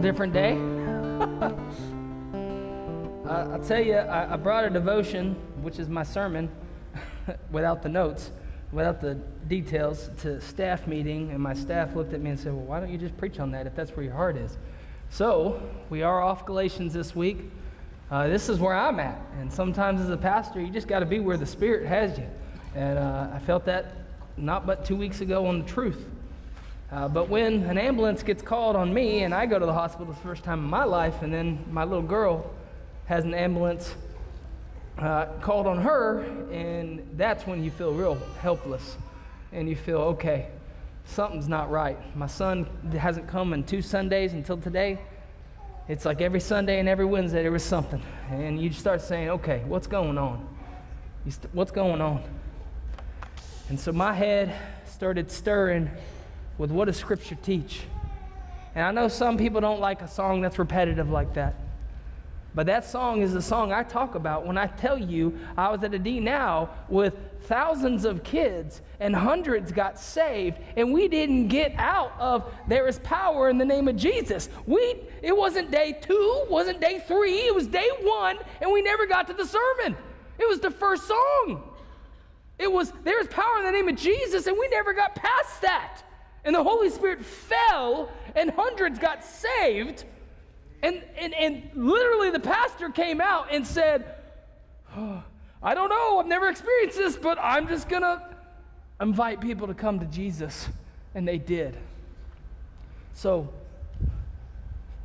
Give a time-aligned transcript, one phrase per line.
[0.00, 0.52] different day.
[3.28, 6.50] I, tell you, I, I, brought a devotion, which is my sermon,
[7.50, 8.30] without the notes,
[8.72, 9.14] without the
[9.46, 12.90] details, to staff meeting, and my staff looked at me and said, Well, why don't
[12.90, 14.56] you just preach on that if that's where your heart is?
[15.10, 17.50] So, we are off Galatians this week.
[18.10, 19.20] Uh, this is where I'm at.
[19.38, 22.26] And sometimes as a pastor, you just got to be where the Spirit has you.
[22.74, 23.96] And uh, I felt that
[24.36, 26.08] not but two weeks ago on the truth.
[26.92, 30.06] Uh, but when an ambulance gets called on me and I go to the hospital
[30.06, 32.50] the first time in my life, and then my little girl
[33.06, 33.94] has an ambulance
[34.98, 38.96] uh, called on her, and that's when you feel real helpless
[39.52, 40.48] and you feel, okay,
[41.04, 41.96] something's not right.
[42.16, 44.98] My son hasn't come in two Sundays until today.
[45.88, 48.02] It's like every Sunday and every Wednesday there was something.
[48.30, 50.46] And you start saying, okay, what's going on?
[51.28, 52.22] St- what's going on?
[53.68, 54.54] And so my head
[54.86, 55.90] started stirring
[56.60, 57.80] with what does Scripture teach?
[58.74, 61.54] And I know some people don't like a song that's repetitive like that.
[62.54, 65.82] But that song is the song I talk about when I tell you I was
[65.84, 71.48] at a D now with thousands of kids and hundreds got saved and we didn't
[71.48, 74.50] get out of there is power in the name of Jesus.
[74.66, 79.06] We it wasn't day 2, wasn't day 3, it was day 1 and we never
[79.06, 79.96] got to the sermon.
[80.38, 81.62] It was the first song.
[82.58, 86.02] It was there's power in the name of Jesus and we never got past that.
[86.44, 90.04] And the Holy Spirit fell, and hundreds got saved.
[90.82, 94.14] And, and, and literally, the pastor came out and said,
[94.96, 95.22] oh,
[95.62, 98.22] I don't know, I've never experienced this, but I'm just going to
[99.00, 100.68] invite people to come to Jesus.
[101.14, 101.76] And they did.
[103.14, 103.52] So,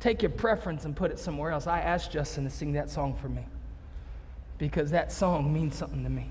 [0.00, 1.66] take your preference and put it somewhere else.
[1.66, 3.44] I asked Justin to sing that song for me
[4.56, 6.30] because that song means something to me.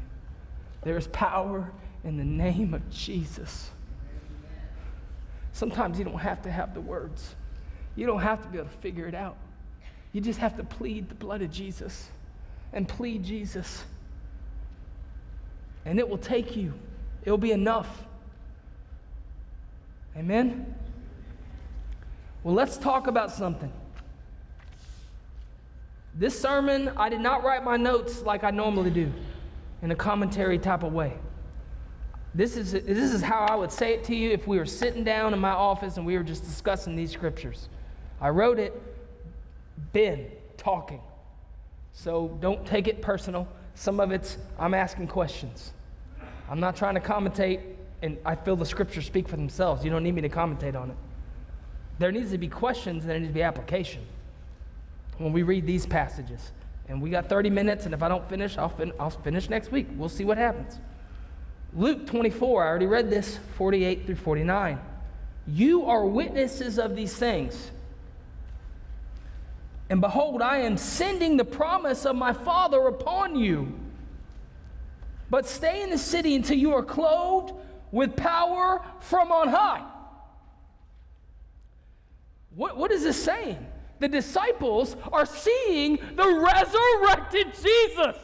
[0.83, 1.71] There is power
[2.03, 3.69] in the name of Jesus.
[5.55, 7.33] Sometimes you don't have to have the words,
[7.95, 9.37] you don't have to be able to figure it out.
[10.11, 12.09] You just have to plead the blood of Jesus
[12.73, 13.85] and plead Jesus.
[15.85, 16.73] And it will take you,
[17.23, 18.03] it'll be enough.
[20.17, 20.75] Amen?
[22.43, 23.71] Well, let's talk about something.
[26.15, 29.09] This sermon, I did not write my notes like I normally do
[29.81, 31.13] in a commentary type of way.
[32.35, 35.05] This is, this is how I would say it to you if we were sitting
[35.05, 37.69] down in my office and we were just discussing these scriptures.
[38.19, 38.73] I wrote it,
[39.93, 40.99] Ben talking.
[41.93, 43.47] So don't take it personal.
[43.73, 45.71] Some of it's, I'm asking questions.
[46.49, 47.61] I'm not trying to commentate,
[48.01, 49.85] and I feel the scriptures speak for themselves.
[49.85, 50.97] You don't need me to commentate on it.
[51.99, 54.01] There needs to be questions and there needs to be application
[55.19, 56.51] when we read these passages.
[56.89, 59.71] And we got 30 minutes, and if I don't finish, I'll, fin- I'll finish next
[59.71, 59.87] week.
[59.95, 60.81] We'll see what happens.
[61.75, 64.79] Luke 24, I already read this, 48 through 49.
[65.47, 67.71] You are witnesses of these things.
[69.89, 73.77] And behold, I am sending the promise of my Father upon you.
[75.29, 77.53] But stay in the city until you are clothed
[77.91, 79.83] with power from on high.
[82.55, 83.63] What, what is this saying?
[83.99, 88.17] The disciples are seeing the resurrected Jesus.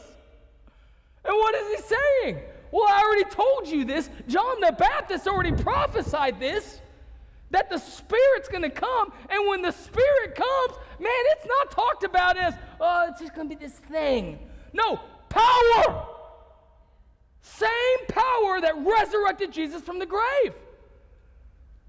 [1.23, 2.39] And what is he saying?
[2.71, 4.09] Well, I already told you this.
[4.27, 6.81] John the Baptist already prophesied this
[7.51, 9.11] that the Spirit's going to come.
[9.29, 13.49] And when the Spirit comes, man, it's not talked about as, oh, it's just going
[13.49, 14.39] to be this thing.
[14.73, 14.99] No,
[15.29, 16.07] power.
[17.41, 20.53] Same power that resurrected Jesus from the grave.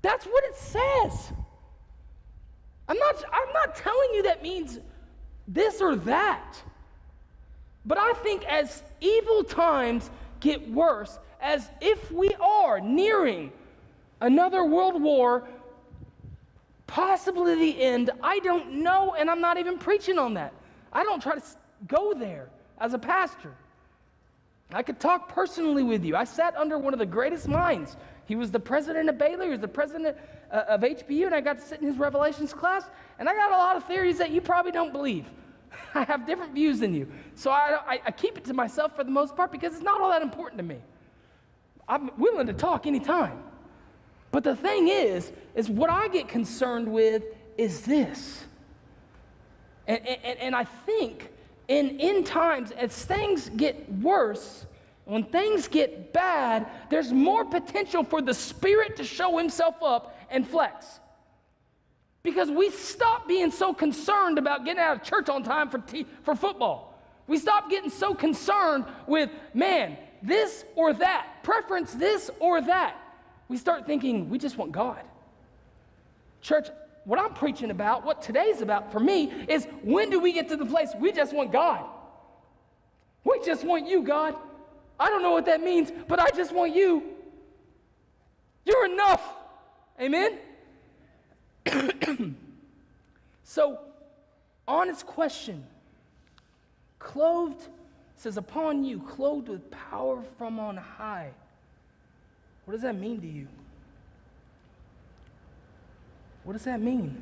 [0.03, 1.33] That's what it says.
[2.89, 4.81] I'm not, I'm not telling you that means
[5.47, 6.61] this or that.
[7.85, 10.11] But I think as evil times
[10.43, 13.51] get worse as if we are nearing
[14.21, 15.49] another world war,
[16.87, 18.11] possibly the end.
[18.23, 20.53] I don't know, and I'm not even preaching on that.
[20.93, 21.43] I don't try to
[21.89, 22.49] go there
[22.79, 23.55] as a pastor.
[24.73, 26.17] I could talk personally with you.
[26.17, 27.97] I sat under one of the greatest minds.
[28.27, 30.17] He was the president of Baylor, he was the president
[30.51, 32.85] uh, of HBU, and I got to sit in his Revelations class,
[33.19, 35.27] and I got a lot of theories that you probably don't believe.
[35.95, 37.11] I have different views than you.
[37.35, 40.01] So I, I, I, keep it to myself for the most part because it's not
[40.01, 40.79] all that important to me.
[41.89, 43.43] I'm willing to talk anytime.
[44.31, 47.25] But the thing is, is what I get concerned with
[47.59, 48.45] is this.
[49.87, 51.31] And, and, and I think
[51.69, 54.67] in end times, as things get worse,
[55.05, 60.47] when things get bad, there's more potential for the Spirit to show Himself up and
[60.47, 61.01] flex.
[62.23, 66.07] Because we stopped being so concerned about getting out of church on time for, t-
[66.23, 67.01] for football.
[67.27, 72.97] We stopped getting so concerned with, man, this or that, preference this or that.
[73.49, 75.03] We start thinking, we just want God.
[76.41, 76.69] Church,
[77.05, 80.57] what I'm preaching about, what today's about for me, is when do we get to
[80.57, 81.85] the place we just want God?
[83.25, 84.37] We just want you, God.
[84.99, 87.03] I don't know what that means, but I just want you.
[88.65, 89.23] You're enough.
[90.01, 90.39] Amen?
[93.45, 93.79] so,
[94.67, 95.65] honest question.
[96.99, 97.69] Clothed,
[98.17, 101.31] says, upon you, clothed with power from on high.
[102.65, 103.49] What does that mean to you?
[106.45, 107.21] What does that mean?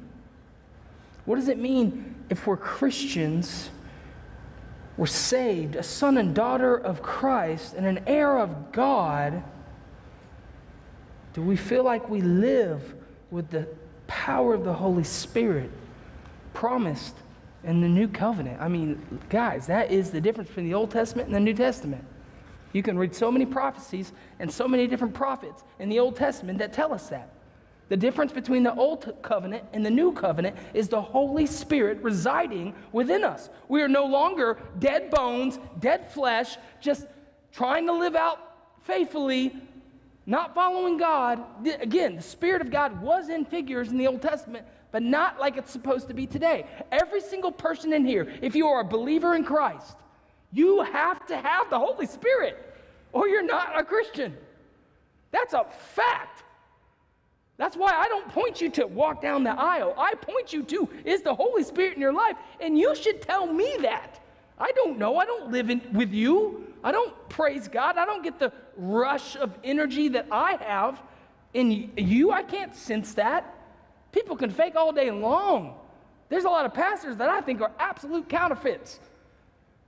[1.25, 3.71] What does it mean if we're Christians,
[4.97, 9.43] we're saved, a son and daughter of Christ, and an heir of God?
[11.33, 12.95] Do we feel like we live
[13.31, 13.69] with the
[14.11, 15.71] power of the Holy Spirit
[16.53, 17.15] promised
[17.63, 18.61] in the new covenant?
[18.61, 22.05] I mean, guys, that is the difference between the Old Testament and the New Testament.
[22.73, 26.59] You can read so many prophecies and so many different prophets in the Old Testament
[26.59, 27.31] that tell us that.
[27.89, 32.73] The difference between the old covenant and the new covenant is the Holy Spirit residing
[32.93, 33.51] within us.
[33.69, 37.07] We are no longer dead bones, dead flesh, just
[37.53, 38.39] trying to live out
[38.83, 39.57] faithfully,
[40.27, 41.43] not following God.
[41.81, 45.57] Again, the Spirit of God was in figures in the Old Testament, but not like
[45.57, 46.67] it's supposed to be today.
[46.93, 49.97] Every single person in here, if you are a believer in Christ,
[50.53, 52.75] you have to have the Holy Spirit,
[53.13, 54.37] or you're not a Christian.
[55.31, 55.65] That's a
[55.95, 56.45] fact.
[57.57, 59.95] That's why I don't point you to walk down the aisle.
[59.99, 63.47] I point you to is the Holy Spirit in your life, and you should tell
[63.47, 64.19] me that.
[64.59, 65.17] I don't know.
[65.17, 66.67] I don't live in, with you.
[66.83, 67.97] I don't praise God.
[67.97, 71.01] I don't get the rush of energy that I have
[71.55, 72.33] in you.
[72.33, 73.55] I can't sense that.
[74.13, 75.77] People can fake all day long.
[76.29, 79.01] There's a lot of pastors that I think are absolute counterfeits.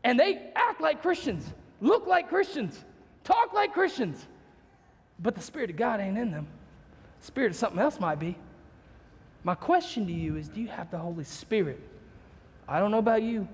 [0.05, 1.47] And they act like Christians,
[1.81, 2.85] look like Christians,
[3.25, 4.27] talk like Christians,
[5.21, 6.49] but the Spirit of God ain't in them.
[7.21, 8.37] The Spirit of something else might be.
[9.45, 11.81] My question to you is do you have the Holy Spirit?
[12.69, 13.49] I don't know about you.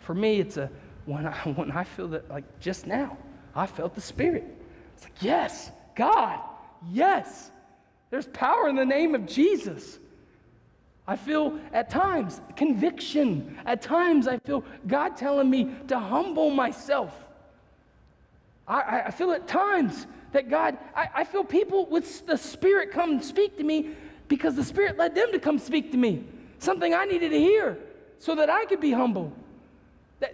[0.00, 0.70] For me, it's a
[1.06, 3.16] when I when I feel that like just now,
[3.54, 4.44] I felt the Spirit.
[4.94, 6.40] It's like, yes, God,
[6.90, 7.50] yes.
[8.10, 9.98] There's power in the name of Jesus.
[11.06, 13.58] I feel at times conviction.
[13.66, 17.12] At times I feel God telling me to humble myself.
[18.66, 23.12] I, I feel at times that God, I, I feel people with the Spirit come
[23.12, 23.90] and speak to me
[24.28, 26.24] because the Spirit led them to come speak to me.
[26.58, 27.78] Something I needed to hear
[28.18, 29.32] so that I could be humble.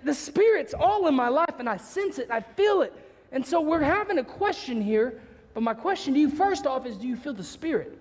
[0.04, 2.92] The Spirit's all in my life and I sense it, I feel it.
[3.32, 5.20] And so we're having a question here,
[5.54, 7.96] but my question to you first off is do you feel the Spirit?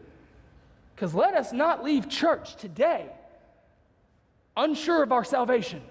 [0.95, 3.09] Because let us not leave church today
[4.57, 5.81] unsure of our salvation.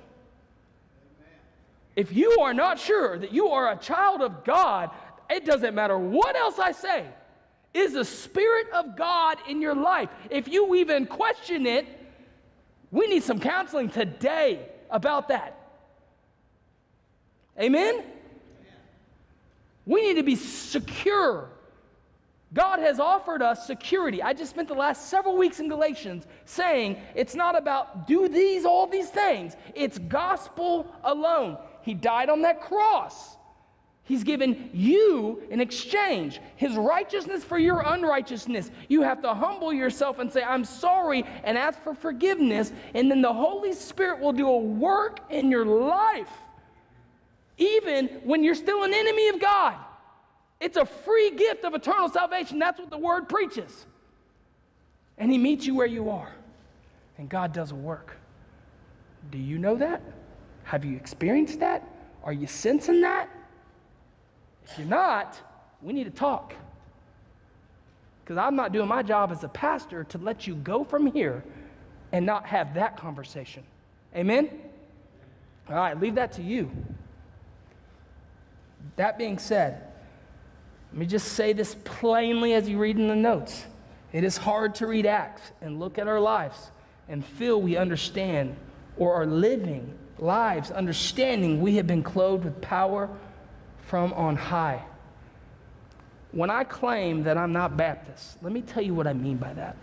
[1.96, 4.90] If you are not sure that you are a child of God,
[5.31, 7.06] it doesn't matter what else I say.
[7.75, 10.08] Is the Spirit of God in your life?
[10.31, 11.87] If you even question it,
[12.90, 15.55] we need some counseling today about that.
[17.61, 18.05] Amen?
[19.88, 21.49] We need to be secure.
[22.52, 24.23] God has offered us security.
[24.23, 28.67] I just spent the last several weeks in Galatians saying it's not about do these,
[28.67, 31.57] all these things, it's gospel alone.
[31.80, 33.38] He died on that cross.
[34.02, 38.71] He's given you in exchange his righteousness for your unrighteousness.
[38.88, 42.73] You have to humble yourself and say, I'm sorry, and ask for forgiveness.
[42.95, 46.30] And then the Holy Spirit will do a work in your life,
[47.59, 49.75] even when you're still an enemy of God.
[50.61, 52.59] It's a free gift of eternal salvation.
[52.59, 53.87] That's what the word preaches.
[55.17, 56.33] And he meets you where you are,
[57.19, 58.17] and God does work.
[59.31, 60.00] Do you know that?
[60.65, 61.88] Have you experienced that?
[62.23, 63.29] Are you sensing that?
[64.65, 65.41] If you're not,
[65.83, 66.55] we need to talk.
[68.23, 71.43] Because I'm not doing my job as a pastor to let you go from here
[72.12, 73.62] and not have that conversation.
[74.15, 74.50] Amen?
[75.69, 76.71] All right, leave that to you.
[78.97, 79.83] That being said,
[80.92, 83.64] let me just say this plainly as you read in the notes.
[84.12, 86.71] It is hard to read Acts and look at our lives
[87.09, 88.57] and feel we understand
[88.97, 93.09] or are living lives understanding we have been clothed with power
[93.83, 94.83] from on high.
[96.33, 99.52] When I claim that I'm not Baptist, let me tell you what I mean by
[99.54, 99.76] that.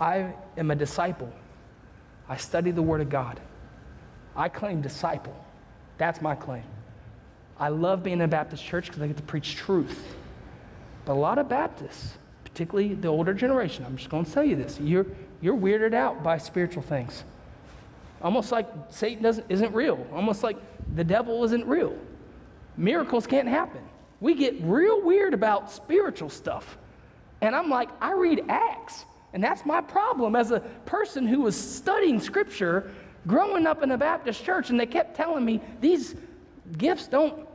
[0.00, 1.32] I am a disciple.
[2.28, 3.40] I study the Word of God.
[4.36, 5.36] I claim disciple.
[6.02, 6.64] That's my claim.
[7.60, 10.16] I love being in a Baptist church because I get to preach truth.
[11.04, 14.56] But a lot of Baptists, particularly the older generation, I'm just going to tell you
[14.56, 15.06] this, you're,
[15.40, 17.22] you're weirded out by spiritual things.
[18.20, 20.04] Almost like Satan doesn't, isn't real.
[20.12, 20.56] Almost like
[20.96, 21.96] the devil isn't real.
[22.76, 23.82] Miracles can't happen.
[24.20, 26.78] We get real weird about spiritual stuff.
[27.40, 29.04] And I'm like, I read Acts.
[29.34, 32.90] And that's my problem as a person who was studying Scripture,
[33.26, 36.14] growing up in a Baptist church, and they kept telling me these
[36.76, 37.46] gifts don't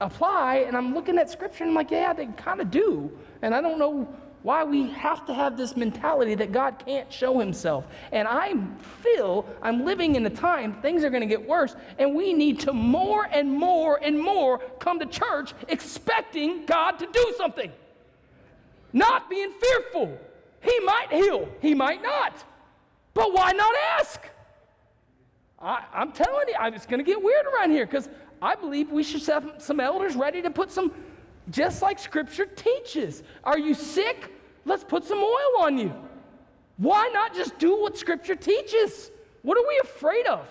[0.00, 0.64] apply.
[0.66, 3.10] And I'm looking at Scripture and I'm like, yeah, they kind of do.
[3.42, 4.08] And I don't know
[4.42, 7.84] why we have to have this mentality that God can't show himself.
[8.12, 8.54] And I
[9.02, 12.60] feel I'm living in a time things are going to get worse, and we need
[12.60, 17.72] to more and more and more come to church expecting God to do something,
[18.92, 20.16] not being fearful.
[20.60, 22.44] He might heal, he might not.
[23.14, 24.20] But why not ask?
[25.60, 28.08] I, am telling you, it's going to get weird around here because
[28.40, 30.92] I believe we should have some elders ready to put some
[31.50, 33.22] just like Scripture teaches.
[33.42, 34.32] Are you sick?
[34.64, 35.92] Let's put some oil on you.
[36.76, 39.10] Why not just do what Scripture teaches?
[39.42, 40.46] What are we afraid of?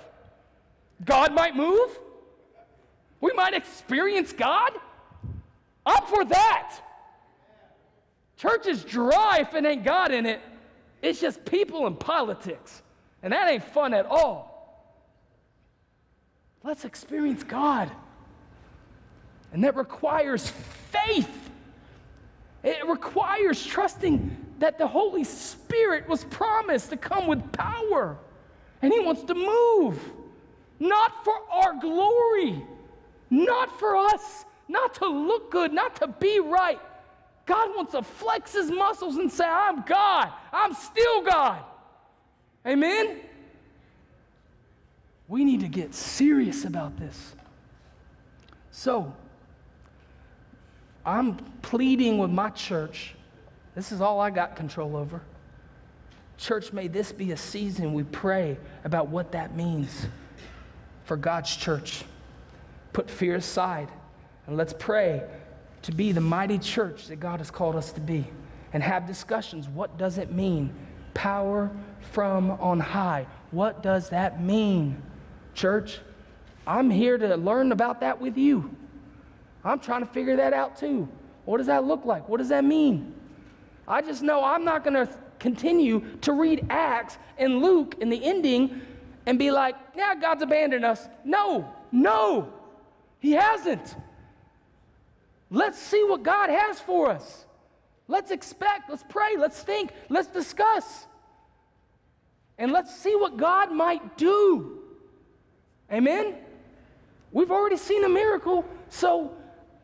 [1.06, 2.00] God might move?
[3.22, 4.72] We might experience God?
[5.86, 6.80] I'm for that.
[8.36, 10.42] Church is dry if it ain't God in it.
[11.02, 12.82] It's just people and politics.
[13.24, 14.47] And that ain't fun at all.
[16.68, 17.90] Let's experience God.
[19.54, 20.52] And that requires
[20.92, 21.50] faith.
[22.62, 28.18] It requires trusting that the Holy Spirit was promised to come with power.
[28.82, 29.98] And He wants to move,
[30.78, 32.62] not for our glory,
[33.30, 36.82] not for us, not to look good, not to be right.
[37.46, 41.64] God wants to flex His muscles and say, I'm God, I'm still God.
[42.66, 43.22] Amen?
[45.28, 47.36] We need to get serious about this.
[48.72, 49.14] So,
[51.06, 53.16] I'm pleading with my church.
[53.76, 55.22] This is all I got control over.
[56.38, 60.08] Church, may this be a season we pray about what that means
[61.06, 62.04] for God's church.
[62.94, 63.90] Put fear aside
[64.46, 65.24] and let's pray
[65.84, 68.26] to be the mighty church that God has called us to be
[68.74, 69.68] and have discussions.
[69.68, 70.74] What does it mean?
[71.14, 71.72] Power
[72.12, 73.26] from on high.
[73.52, 75.02] What does that mean,
[75.58, 76.00] church?
[76.66, 78.74] I'm here to learn about that with you.
[79.64, 81.10] I'm trying to figure that out too.
[81.46, 82.30] What does that look like?
[82.30, 83.14] What does that mean?
[83.88, 88.24] I just know I'm not going to continue to read Acts and Luke in the
[88.24, 88.82] ending
[89.26, 91.08] and be like, yeah, God's abandoned us.
[91.24, 92.54] No, no,
[93.20, 93.96] He hasn't.
[95.50, 97.46] Let's see what God has for us.
[98.10, 101.06] Let's expect, let's pray, let's think, let's discuss.
[102.58, 104.77] And let's see what God might do.
[105.92, 106.36] Amen?
[107.32, 109.36] We've already seen a miracle, so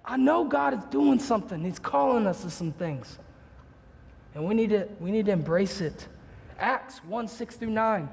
[0.04, 1.64] I know God is doing something.
[1.64, 3.18] He's calling us to some things.
[4.36, 6.08] And we need to, we need to embrace it.
[6.60, 8.10] Acts 1 6 through 9.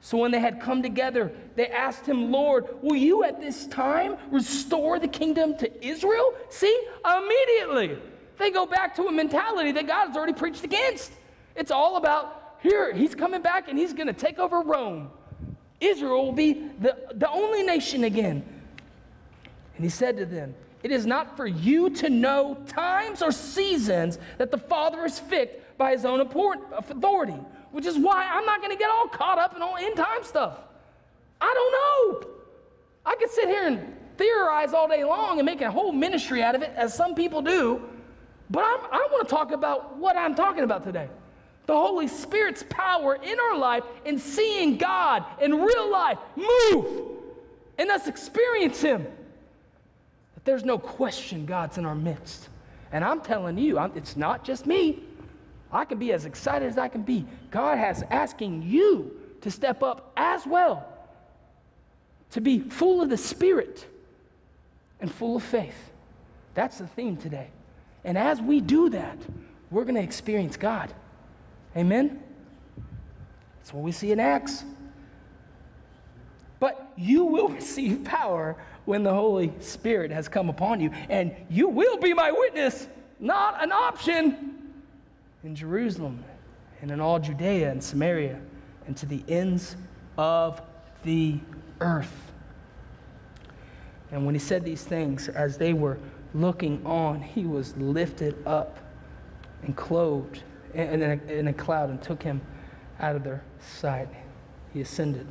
[0.00, 4.16] So when they had come together, they asked him, Lord, will you at this time
[4.30, 6.34] restore the kingdom to Israel?
[6.50, 7.98] See, immediately
[8.38, 11.12] they go back to a mentality that God has already preached against.
[11.56, 15.10] It's all about here, he's coming back and he's going to take over Rome.
[15.80, 18.44] Israel will be the, the only nation again.
[19.76, 24.18] And he said to them, it is not for you to know times or seasons
[24.38, 27.38] that the Father is fixed by his own authority,
[27.70, 30.22] which is why I'm not going to get all caught up in all end time
[30.22, 30.58] stuff.
[31.40, 32.30] I don't know.
[33.06, 36.54] I could sit here and theorize all day long and make a whole ministry out
[36.54, 37.80] of it, as some people do,
[38.50, 41.08] but I'm, I want to talk about what I'm talking about today
[41.68, 47.10] the Holy Spirit's power in our life in seeing God in real life move
[47.76, 49.06] and us experience Him
[50.34, 52.48] That there's no question God's in our midst.
[52.90, 55.02] And I'm telling you, I'm, it's not just me.
[55.70, 57.26] I can be as excited as I can be.
[57.50, 60.88] God has asking you to step up as well,
[62.30, 63.86] to be full of the Spirit
[65.00, 65.90] and full of faith.
[66.54, 67.48] That's the theme today.
[68.04, 69.18] And as we do that,
[69.70, 70.94] we're going to experience God.
[71.76, 72.22] Amen?
[73.58, 74.64] That's what we see in Acts.
[76.60, 81.68] But you will receive power when the Holy Spirit has come upon you, and you
[81.68, 82.88] will be my witness,
[83.20, 84.58] not an option,
[85.44, 86.24] in Jerusalem
[86.80, 88.40] and in all Judea and Samaria
[88.86, 89.76] and to the ends
[90.16, 90.60] of
[91.04, 91.38] the
[91.80, 92.32] earth.
[94.10, 95.98] And when he said these things, as they were
[96.34, 98.78] looking on, he was lifted up
[99.62, 100.42] and clothed
[100.74, 102.40] in a, in a cloud and took him
[103.00, 104.08] out of their sight.
[104.72, 105.26] He ascended.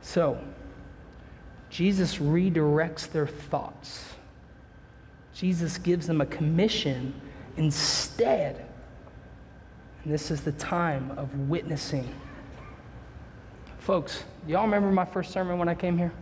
[0.00, 0.38] So,
[1.70, 4.04] Jesus redirects their thoughts.
[5.32, 7.12] Jesus gives them a commission
[7.56, 8.64] instead.
[10.04, 12.08] And this is the time of witnessing.
[13.78, 16.12] Folks, y'all remember my first sermon when I came here?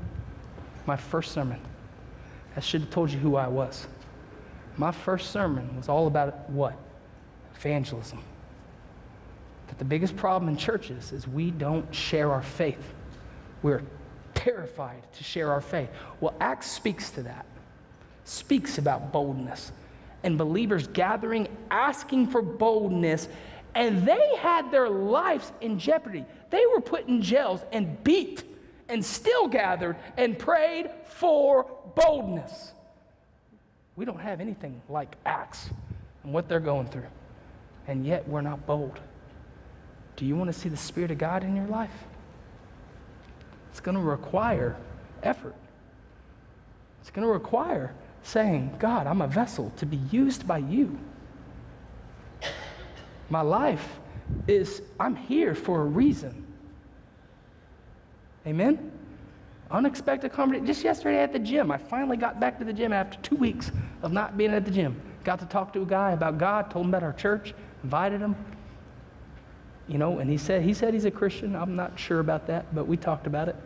[0.87, 1.61] My first sermon.
[2.57, 3.87] I should have told you who I was.
[4.77, 6.75] My first sermon was all about what?
[7.63, 8.21] Evangelism.
[9.69, 12.93] that the biggest problem in churches is we don't share our faith.
[13.63, 13.83] We're
[14.35, 15.89] terrified to share our faith.
[16.21, 17.47] Well, Acts speaks to that,
[18.25, 19.71] speaks about boldness
[20.25, 23.29] and believers gathering, asking for boldness,
[23.77, 26.25] and they had their lives in jeopardy.
[26.51, 28.43] They were put in jails and beat
[28.89, 32.73] and still gathered and prayed for boldness.
[33.95, 35.71] We don't have anything like Acts
[36.25, 37.07] and what they're going through,
[37.87, 39.01] and yet we're not bold.
[40.17, 41.91] Do you want to see the Spirit of God in your life?
[43.71, 44.77] It's going to require
[45.23, 45.55] effort.
[47.01, 50.99] It's going to require saying, God, I'm a vessel to be used by you.
[53.31, 53.99] My life
[54.47, 56.47] is, I'm here for a reason.
[58.47, 58.93] Amen?
[59.71, 60.67] Unexpected conversation.
[60.67, 63.73] Just yesterday at the gym, I finally got back to the gym after two weeks
[64.03, 65.01] of not being at the gym.
[65.25, 68.37] Got to talk to a guy about God, told him about our church, invited him.
[69.89, 71.57] You know, and he said he said he's a Christian.
[71.57, 73.57] I'm not sure about that, but we talked about it.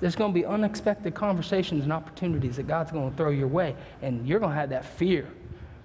[0.00, 3.76] There's going to be unexpected conversations and opportunities that God's going to throw your way,
[4.02, 5.28] and you're going to have that fear.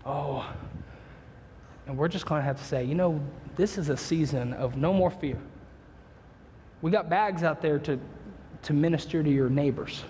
[0.05, 0.45] Oh,
[1.87, 3.21] and we're just going to have to say, you know,
[3.55, 5.37] this is a season of no more fear.
[6.81, 7.99] We got bags out there to,
[8.63, 10.03] to minister to your neighbors,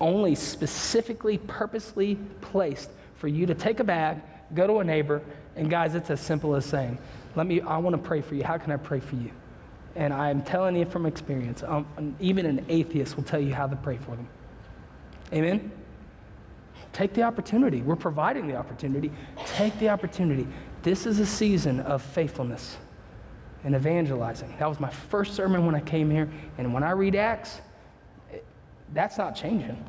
[0.00, 4.20] only specifically, purposely placed for you to take a bag,
[4.54, 5.22] go to a neighbor,
[5.56, 6.98] and guys, it's as simple as saying,
[7.36, 8.44] let me, I want to pray for you.
[8.44, 9.30] How can I pray for you?
[9.96, 13.76] And I'm telling you from experience, um, even an atheist will tell you how to
[13.76, 14.28] pray for them.
[15.32, 15.70] Amen?
[16.92, 17.82] Take the opportunity.
[17.82, 19.10] We're providing the opportunity.
[19.46, 20.46] Take the opportunity.
[20.82, 22.76] This is a season of faithfulness
[23.64, 24.54] and evangelizing.
[24.58, 26.28] That was my first sermon when I came here.
[26.58, 27.60] And when I read Acts,
[28.32, 28.44] it,
[28.92, 29.82] that's not changing.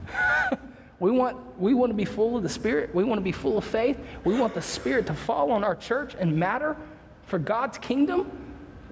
[1.00, 2.94] we, want, we want to be full of the Spirit.
[2.94, 4.00] We want to be full of faith.
[4.24, 6.76] We want the Spirit to fall on our church and matter
[7.26, 8.32] for God's kingdom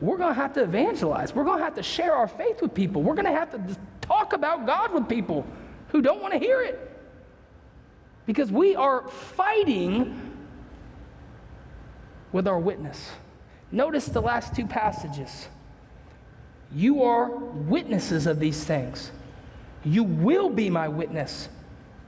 [0.03, 1.33] we're going to have to evangelize.
[1.33, 3.01] We're going to have to share our faith with people.
[3.01, 5.45] We're going to have to talk about God with people
[5.89, 6.91] who don't want to hear it.
[8.25, 10.35] Because we are fighting
[12.33, 13.11] with our witness.
[13.71, 15.47] Notice the last two passages.
[16.75, 19.09] You are witnesses of these things.
[19.85, 21.47] You will be my witness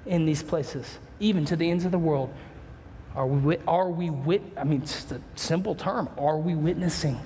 [0.05, 2.33] in these places, even to the ends of the world.
[3.15, 4.41] Are we, are we wit?
[4.57, 6.09] I mean, it's a simple term.
[6.17, 7.19] Are we witnessing?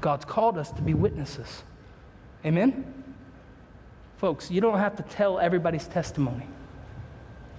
[0.00, 1.62] God's called us to be witnesses.
[2.44, 2.94] Amen?
[4.18, 6.46] Folks, you don't have to tell everybody's testimony.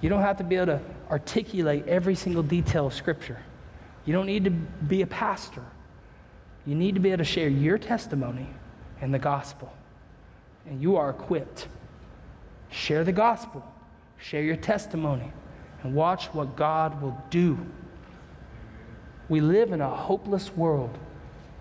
[0.02, 3.40] You don't have to be able to articulate every single detail of Scripture.
[4.06, 5.64] You don't need to be a pastor.
[6.66, 8.48] You need to be able to share your testimony
[9.02, 9.74] and the gospel.
[10.68, 11.68] And you are equipped.
[12.70, 13.66] Share the gospel,
[14.18, 15.32] share your testimony,
[15.84, 17.58] and watch what God will do.
[19.28, 20.98] We live in a hopeless world.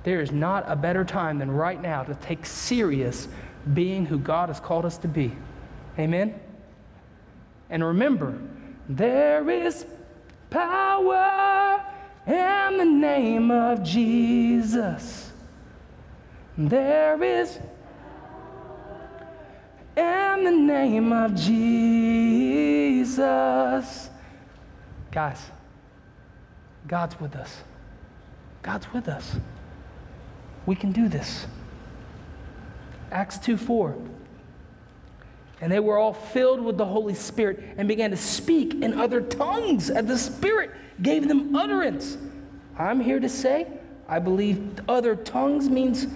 [0.05, 3.29] There is not a better time than right now to take serious
[3.75, 5.33] being who God has called us to be.
[5.99, 6.39] Amen?
[7.71, 8.39] And remember,
[8.89, 9.85] there is
[10.51, 11.85] power
[12.27, 15.31] in the name of Jesus.
[16.57, 17.59] There is
[19.99, 21.59] in the name of Jesus.
[25.11, 25.51] Guys,
[26.87, 27.63] God's with us.
[28.63, 29.37] God's with us.
[30.67, 31.47] We can do this.
[33.11, 33.97] Acts 2 4.
[35.61, 39.21] And they were all filled with the Holy Spirit and began to speak in other
[39.21, 40.71] tongues as the Spirit
[41.03, 42.17] gave them utterance.
[42.79, 43.67] I'm here to say,
[44.09, 46.07] I believe other tongues means,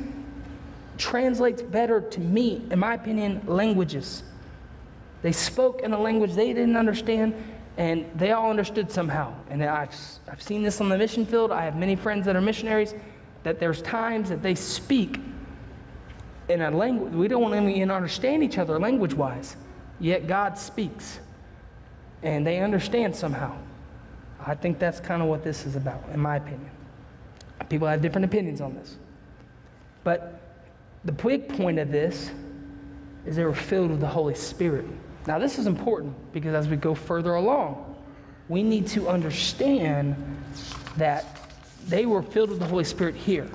[1.02, 4.22] translates better to me, in my opinion, languages.
[5.22, 7.34] They spoke in a language they didn't understand,
[7.76, 9.34] and they all understood somehow.
[9.50, 9.94] And I've,
[10.30, 11.52] I've seen this on the mission field.
[11.52, 12.94] I have many friends that are missionaries
[13.42, 15.18] that there's times that they speak
[16.48, 19.56] in a language, we don't even understand each other language wise,
[20.00, 21.20] yet God speaks
[22.22, 23.56] and they understand somehow.
[24.44, 26.70] I think that's kind of what this is about, in my opinion.
[27.68, 28.96] People have different opinions on this.
[30.04, 30.41] But
[31.04, 32.30] the big point of this
[33.26, 34.86] is they were filled with the Holy Spirit.
[35.26, 37.96] Now, this is important because as we go further along,
[38.48, 40.16] we need to understand
[40.96, 41.24] that
[41.86, 43.48] they were filled with the Holy Spirit here.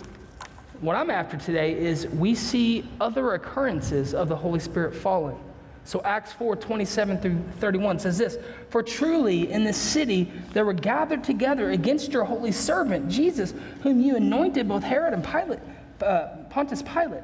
[0.79, 5.39] What I'm after today is we see other occurrences of the Holy Spirit falling.
[5.83, 8.37] So Acts 4 27 through 31 says this
[8.69, 14.01] For truly in this city there were gathered together against your holy servant, Jesus, whom
[14.01, 15.59] you anointed both Herod and Pilate,
[16.01, 17.23] uh, Pontius Pilate,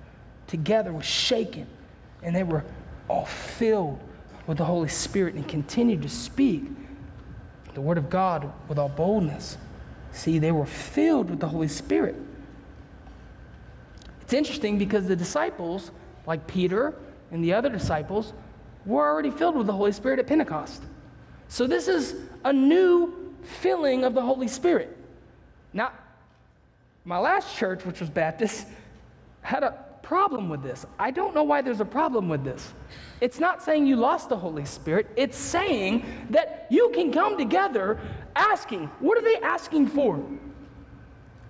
[0.51, 1.65] together was shaken,
[2.21, 2.63] and they were
[3.07, 3.99] all filled
[4.47, 6.63] with the Holy Spirit and continued to speak
[7.73, 9.57] the Word of God with all boldness.
[10.11, 12.15] See, they were filled with the Holy Spirit.
[14.21, 15.89] It's interesting because the disciples,
[16.27, 16.95] like Peter
[17.31, 18.33] and the other disciples,
[18.85, 20.83] were already filled with the Holy Spirit at Pentecost.
[21.47, 24.97] So this is a new filling of the Holy Spirit.
[25.71, 25.93] Now,
[27.05, 28.67] my last church, which was Baptist,
[29.41, 30.85] had a problem with this.
[30.99, 32.73] I don't know why there's a problem with this.
[33.21, 37.97] It's not saying you lost the Holy Spirit, it's saying that you can come together
[38.35, 38.87] asking.
[38.99, 40.21] What are they asking for?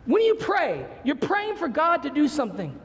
[0.05, 2.79] When you pray, you're praying for God to do something.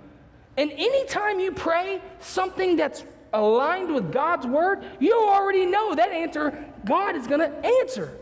[0.57, 6.59] And anytime you pray something that's aligned with God's word, you already know that answer
[6.87, 8.17] God is going to answer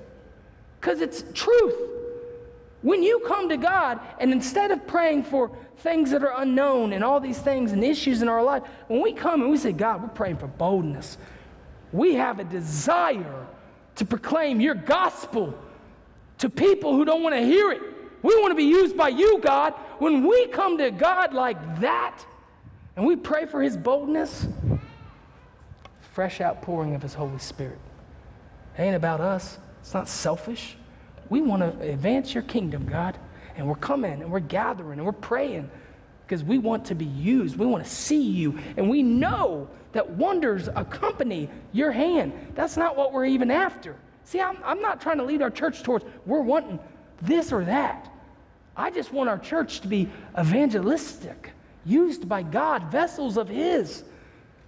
[0.81, 1.77] because it's truth.
[2.83, 7.05] When you come to God and instead of praying for things that are unknown and
[7.05, 10.03] all these things and issues in our life, when we come and we say, God,
[10.03, 11.19] we're praying for boldness,
[11.93, 13.47] we have a desire
[13.97, 15.57] to proclaim your gospel
[16.39, 17.81] to people who don't want to hear it.
[18.23, 19.75] We want to be used by you, God.
[19.99, 22.25] When we come to God like that
[22.97, 24.47] and we pray for his boldness,
[26.13, 27.79] fresh outpouring of his Holy Spirit.
[28.79, 30.77] It ain't about us, it's not selfish.
[31.29, 33.19] We want to advance your kingdom, God.
[33.57, 35.71] And we're coming and we're gathering and we're praying
[36.27, 37.57] because we want to be used.
[37.57, 38.59] We want to see you.
[38.77, 42.33] And we know that wonders accompany your hand.
[42.55, 43.97] That's not what we're even after.
[44.25, 46.79] See, I'm, I'm not trying to lead our church towards we're wanting
[47.23, 48.11] this or that.
[48.77, 51.53] I just want our church to be evangelistic,
[51.85, 54.03] used by God, vessels of His,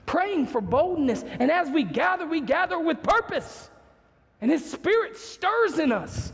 [0.05, 1.25] praying for boldness.
[1.41, 3.69] And as we gather, we gather with purpose.
[4.41, 6.33] And His Spirit stirs in us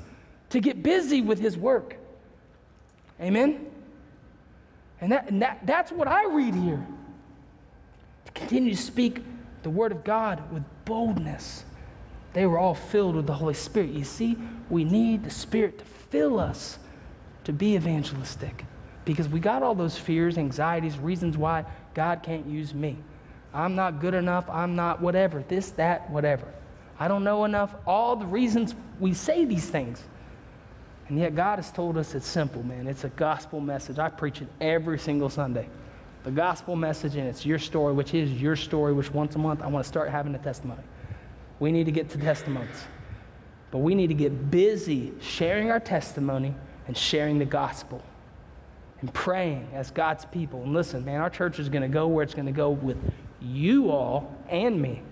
[0.52, 1.96] to get busy with his work.
[3.20, 3.66] Amen?
[5.00, 6.84] And, that, and that, that's what I read here.
[8.26, 9.22] To continue to speak
[9.62, 11.64] the word of God with boldness.
[12.32, 13.90] They were all filled with the Holy Spirit.
[13.90, 14.38] You see,
[14.70, 16.78] we need the Spirit to fill us
[17.44, 18.64] to be evangelistic
[19.04, 22.96] because we got all those fears, anxieties, reasons why God can't use me.
[23.52, 24.48] I'm not good enough.
[24.48, 26.46] I'm not whatever, this, that, whatever.
[26.98, 27.74] I don't know enough.
[27.86, 30.02] All the reasons we say these things.
[31.12, 32.86] And yet, God has told us it's simple, man.
[32.86, 33.98] It's a gospel message.
[33.98, 35.68] I preach it every single Sunday.
[36.24, 39.60] The gospel message, and it's your story, which is your story, which once a month
[39.60, 40.80] I want to start having a testimony.
[41.60, 42.86] We need to get to testimonies.
[43.70, 46.54] But we need to get busy sharing our testimony
[46.86, 48.02] and sharing the gospel
[49.02, 50.62] and praying as God's people.
[50.62, 52.96] And listen, man, our church is going to go where it's going to go with
[53.38, 55.02] you all and me.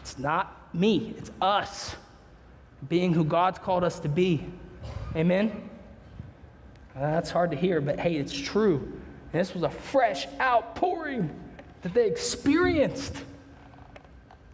[0.00, 1.96] It's not me, it's us
[2.86, 4.46] being who God's called us to be.
[5.16, 5.70] Amen?
[6.96, 8.76] Uh, that's hard to hear, but hey, it's true.
[9.32, 11.30] And this was a fresh outpouring
[11.82, 13.16] that they experienced.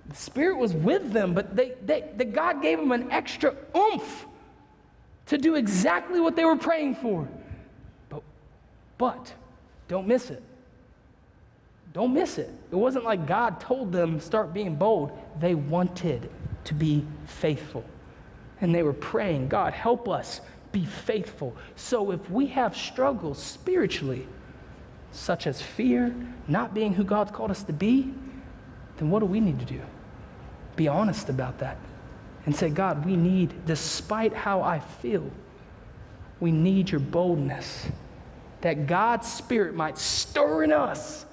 [0.08, 4.26] The Spirit was with them, but they, they, the God gave them an extra oomph
[5.26, 7.28] to do exactly what they were praying for.
[8.08, 8.22] But,
[8.98, 9.32] but
[9.86, 10.42] don't miss it.
[11.92, 12.50] Don't miss it.
[12.70, 15.16] It wasn't like God told them start being bold.
[15.40, 16.30] They wanted
[16.64, 17.84] to be faithful
[18.60, 20.40] and they were praying, God, help us
[20.72, 21.56] be faithful.
[21.76, 24.26] So if we have struggles spiritually,
[25.12, 26.14] such as fear,
[26.46, 28.12] not being who God's called us to be,
[28.98, 29.80] then what do we need to do?
[30.76, 31.76] Be honest about that
[32.46, 35.30] and say, God, we need, despite how I feel,
[36.38, 37.86] we need your boldness.
[38.60, 41.26] That God's Spirit might stir in us.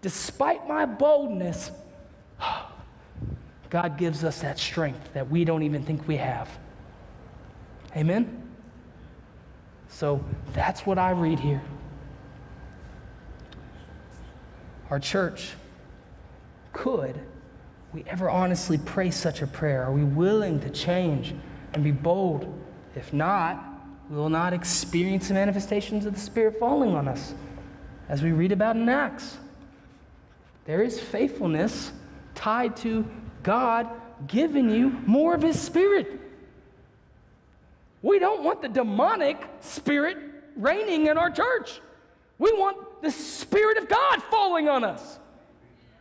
[0.00, 1.70] Despite my boldness,
[3.70, 6.48] God gives us that strength that we don't even think we have.
[7.96, 8.42] Amen?
[9.88, 11.62] So that's what I read here.
[14.90, 15.50] Our church
[16.72, 17.18] could
[17.92, 19.82] we ever honestly pray such a prayer?
[19.82, 21.34] Are we willing to change
[21.72, 22.46] and be bold?
[22.94, 23.64] If not,
[24.08, 27.34] we will not experience the manifestations of the Spirit falling on us,
[28.08, 29.38] as we read about in Acts.
[30.66, 31.92] There is faithfulness
[32.34, 33.06] tied to
[33.42, 33.88] God
[34.26, 36.20] giving you more of His Spirit.
[38.02, 40.18] We don't want the demonic spirit
[40.56, 41.80] reigning in our church.
[42.38, 45.18] We want the Spirit of God falling on us.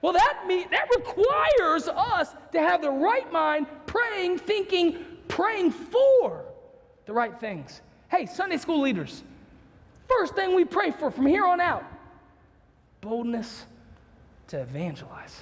[0.02, 6.46] Well, that, mean, that requires us to have the right mind, praying, thinking praying for
[7.06, 7.82] the right things.
[8.10, 9.24] Hey, Sunday school leaders,
[10.08, 11.84] first thing we pray for from here on out
[13.02, 13.66] boldness
[14.48, 15.42] to evangelize.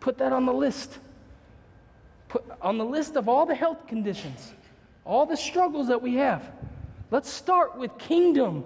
[0.00, 0.98] Put that on the list.
[2.28, 4.52] Put on the list of all the health conditions,
[5.04, 6.50] all the struggles that we have.
[7.10, 8.64] Let's start with kingdom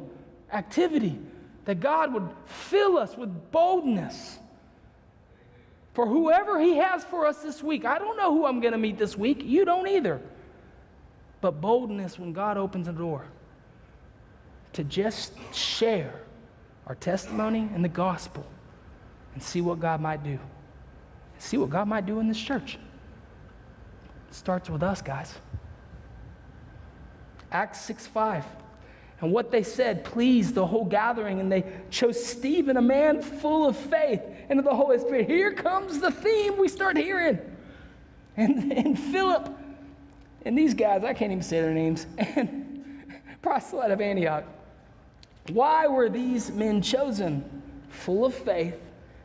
[0.52, 1.18] activity,
[1.64, 4.38] that God would fill us with boldness
[5.92, 7.84] for whoever He has for us this week.
[7.84, 9.42] I don't know who I'm going to meet this week.
[9.44, 10.20] You don't either.
[11.40, 13.26] But boldness when God opens a door
[14.72, 16.22] to just share
[16.86, 18.46] our testimony and the gospel
[19.34, 20.38] and see what God might do.
[21.38, 22.78] See what God might do in this church.
[24.28, 25.34] It starts with us, guys.
[27.50, 28.44] Acts 6 5.
[29.20, 33.66] And what they said pleased the whole gathering, and they chose Stephen, a man full
[33.66, 35.28] of faith and of the Holy Spirit.
[35.28, 37.38] Here comes the theme we start hearing.
[38.36, 39.48] And, and Philip,
[40.44, 44.44] and these guys, I can't even say their names, and proselyte of Antioch.
[45.48, 47.62] Why were these men chosen?
[47.88, 48.78] Full of faith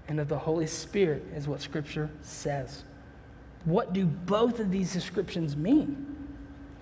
[0.07, 2.83] and of the Holy Spirit, is what Scripture says.
[3.65, 6.12] What do both of these descriptions mean?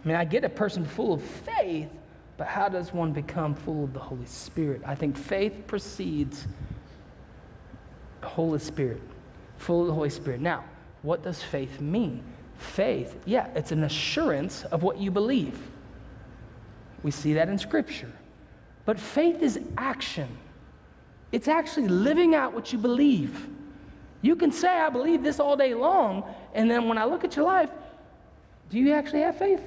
[0.04, 1.90] I mean, I get a person full of faith,
[2.38, 4.82] but how does one become full of the Holy Spirit?
[4.86, 6.48] I think faith precedes
[8.22, 9.02] the Holy Spirit,
[9.58, 10.42] full of the Holy Spirit.
[10.42, 10.64] Now,
[11.04, 12.24] what does faith mean?
[12.58, 15.60] Faith, yeah, it's an assurance of what you believe.
[17.04, 18.12] We see that in Scripture.
[18.86, 20.28] But faith is action,
[21.32, 23.48] it's actually living out what you believe.
[24.24, 27.36] You can say, I believe this all day long, and then when I look at
[27.36, 27.70] your life,
[28.70, 29.62] do you actually have faith?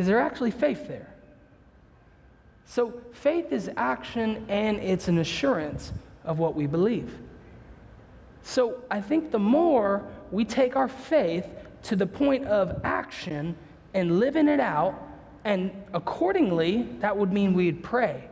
[0.00, 1.12] Is there actually faith there?
[2.64, 5.92] So, faith is action and it's an assurance
[6.24, 7.12] of what we believe.
[8.42, 11.44] So, I think the more we take our faith
[11.82, 13.54] to the point of action
[13.92, 14.94] and living it out,
[15.44, 18.24] and accordingly, that would mean we'd pray.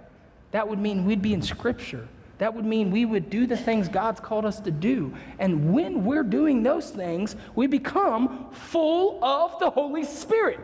[0.52, 2.08] That would mean we'd be in Scripture.
[2.38, 5.14] That would mean we would do the things God's called us to do.
[5.38, 10.60] And when we're doing those things, we become full of the Holy Spirit.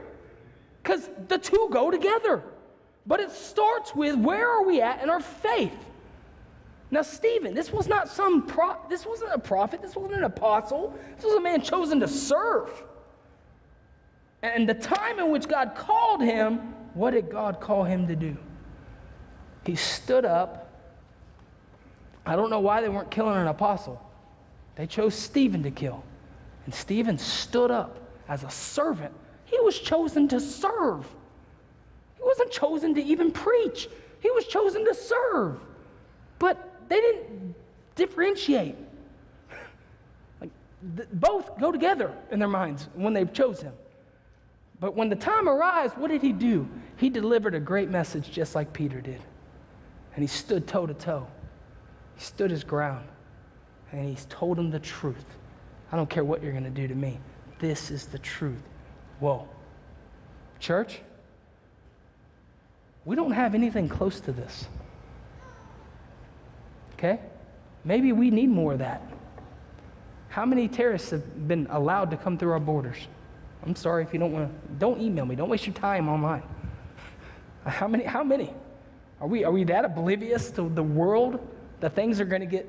[0.85, 2.44] Because the two go together.
[3.05, 5.75] But it starts with where are we at in our faith?
[6.92, 10.97] Now, Stephen, this was not some pro- this wasn't a prophet, this wasn't an apostle,
[11.16, 12.70] this was a man chosen to serve.
[14.42, 16.59] And the time in which God called him,
[16.94, 18.37] what did God call him to do?
[19.66, 20.64] He stood up
[22.27, 24.01] I don't know why they weren't killing an apostle.
[24.77, 26.03] They chose Stephen to kill.
[26.64, 29.14] And Stephen stood up as a servant.
[29.55, 31.07] He was chosen to serve.
[32.17, 33.88] He wasn't chosen to even preach,
[34.21, 35.61] he was chosen to serve.
[36.40, 37.55] But they didn't
[37.95, 38.75] differentiate.
[40.40, 40.51] Like,
[40.97, 43.75] th- both go together in their minds when they chose him.
[44.81, 46.69] But when the time arrived, what did he do?
[46.97, 49.21] He delivered a great message just like Peter did.
[50.14, 51.29] And he stood toe to toe.
[52.17, 53.07] He stood his ground
[53.93, 55.27] and he's told him the truth.
[55.93, 57.21] I don't care what you're going to do to me.
[57.61, 58.62] This is the truth.
[59.20, 59.48] Whoa.
[60.61, 61.00] Church,
[63.05, 64.66] we don't have anything close to this.
[66.94, 67.20] Okay?
[67.85, 69.03] Maybe we need more of that.
[70.29, 72.96] How many terrorists have been allowed to come through our borders?
[73.64, 74.74] I'm sorry if you don't want to.
[74.79, 75.37] Don't email me.
[75.37, 76.42] Don't waste your time online.
[77.66, 78.05] How many?
[78.05, 78.53] How many?
[79.20, 81.38] Are we, are we that oblivious to the world
[81.81, 82.68] that things are going to get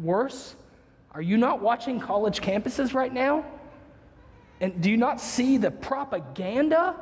[0.00, 0.56] worse?
[1.12, 3.44] Are you not watching college campuses right now?
[4.62, 6.94] And do you not see the propaganda?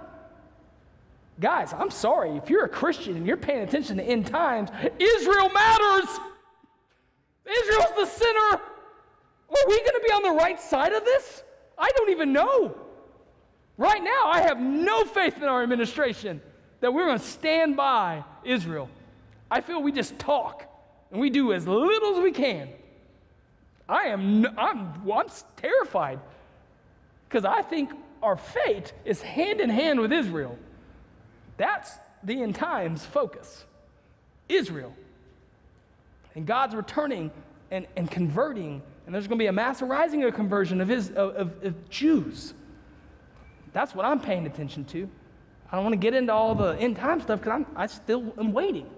[1.39, 2.31] Guys, I'm sorry.
[2.39, 6.09] If you're a Christian and you're paying attention to end times, Israel matters.
[7.47, 8.63] Israel's the center.
[9.51, 11.43] Are we going to be on the right side of this?
[11.77, 12.79] I don't even know.
[13.77, 16.41] Right now, I have no faith in our administration
[16.81, 18.89] that we're going to stand by Israel.
[19.51, 20.65] I feel we just talk
[21.11, 22.71] and we do as little as we can.
[23.87, 26.21] I am I'm, I'm terrified
[27.31, 27.93] because I think
[28.25, 30.59] our fate is hand in hand with Israel.
[31.57, 31.93] That's
[32.25, 33.65] the end times focus.
[34.49, 34.93] Israel.
[36.35, 37.31] And God's returning
[37.71, 41.11] and, and converting, and there's going to be a mass arising of conversion of, his,
[41.11, 42.53] of, of, of Jews.
[43.73, 45.09] That's what I'm paying attention to.
[45.71, 48.53] I don't want to get into all the end time stuff because I still am
[48.53, 48.91] waiting.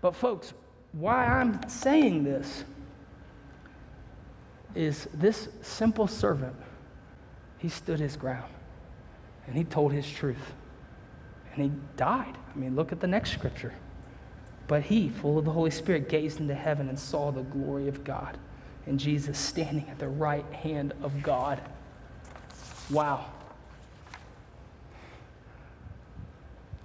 [0.00, 0.54] But, folks,
[0.90, 2.64] why I'm saying this
[4.74, 6.56] is this simple servant,
[7.60, 8.50] he stood his ground
[9.46, 10.54] and he told his truth.
[11.54, 12.36] And he died.
[12.54, 13.74] I mean, look at the next scripture.
[14.66, 18.04] But he, full of the Holy Spirit, gazed into heaven and saw the glory of
[18.04, 18.38] God
[18.86, 21.60] and Jesus standing at the right hand of God.
[22.88, 23.26] Wow.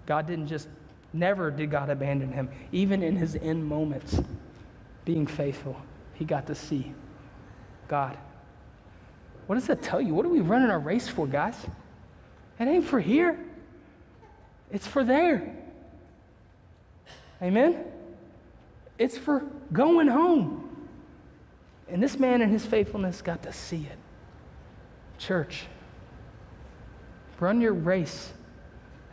[0.05, 0.67] God didn't just,
[1.13, 2.49] never did God abandon him.
[2.71, 4.19] Even in his end moments,
[5.05, 5.79] being faithful,
[6.15, 6.93] he got to see
[7.88, 8.17] God.
[9.47, 10.13] What does that tell you?
[10.13, 11.55] What are we running our race for, guys?
[12.60, 13.38] It ain't for here,
[14.71, 15.55] it's for there.
[17.41, 17.84] Amen?
[18.97, 20.88] It's for going home.
[21.89, 23.97] And this man and his faithfulness got to see it.
[25.17, 25.65] Church,
[27.39, 28.31] run your race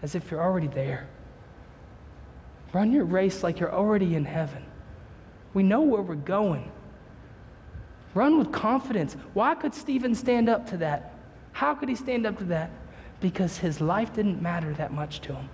[0.03, 1.09] as if you're already there.
[2.73, 4.65] Run your race like you're already in heaven.
[5.53, 6.71] We know where we're going.
[8.15, 9.17] Run with confidence.
[9.33, 11.15] Why could Stephen stand up to that?
[11.53, 12.71] How could he stand up to that?
[13.21, 15.49] Because his life didn't matter that much to him.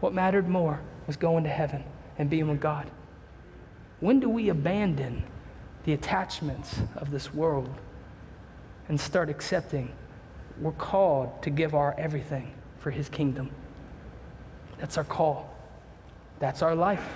[0.00, 1.84] What mattered more was going to heaven
[2.18, 2.90] and being with God.
[4.00, 5.24] When do we abandon
[5.84, 7.74] the attachments of this world
[8.88, 9.92] and start accepting
[10.60, 13.50] we're called to give our everything for his kingdom?
[14.78, 15.54] That's our call.
[16.38, 17.06] That's our life.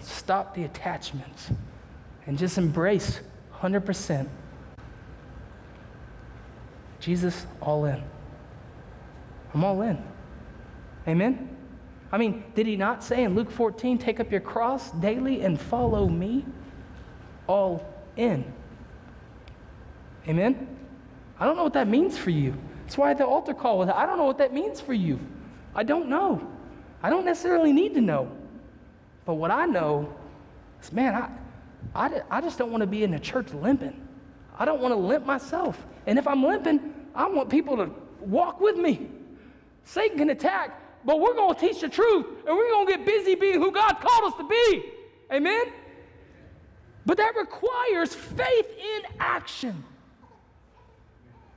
[0.00, 1.50] Stop the attachments
[2.26, 3.20] and just embrace
[3.60, 4.28] 100%
[7.00, 8.02] Jesus all in.
[9.52, 10.02] I'm all in.
[11.06, 11.56] Amen?
[12.12, 15.60] I mean, did he not say in Luke 14, take up your cross daily and
[15.60, 16.44] follow me?
[17.48, 17.84] All
[18.16, 18.44] in.
[20.28, 20.68] Amen?
[21.40, 22.54] I don't know what that means for you.
[22.82, 25.18] That's why the altar call was, I don't know what that means for you.
[25.74, 26.46] I don't know.
[27.02, 28.30] I don't necessarily need to know.
[29.24, 30.14] But what I know
[30.80, 31.30] is, man, I,
[31.94, 34.08] I, I just don't want to be in the church limping.
[34.58, 35.84] I don't want to limp myself.
[36.06, 39.08] And if I'm limping, I want people to walk with me.
[39.84, 43.06] Satan can attack, but we're going to teach the truth and we're going to get
[43.06, 44.84] busy being who God called us to be.
[45.32, 45.64] Amen?
[47.04, 49.84] But that requires faith in action.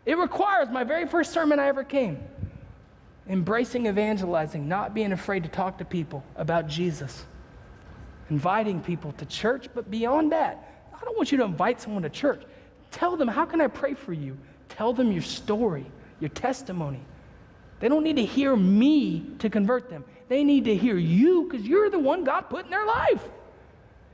[0.06, 2.19] It requires my very first sermon I ever came
[3.28, 7.26] embracing evangelizing, not being afraid to talk to people about Jesus
[8.30, 12.10] inviting people to church, but beyond that, I don't want you to invite someone to
[12.10, 12.42] church.
[12.92, 14.38] Tell them, how can I pray for you?
[14.70, 15.86] Tell them your story,
[16.20, 17.02] your testimony.
[17.80, 20.04] They don't need to hear me to convert them.
[20.28, 23.24] They need to hear you because you're the one God put in their life.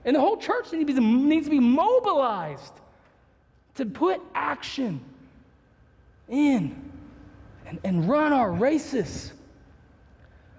[0.03, 2.73] And the whole church needs to, be, needs to be mobilized
[3.75, 4.99] to put action
[6.27, 6.91] in
[7.65, 9.31] and, and run our races.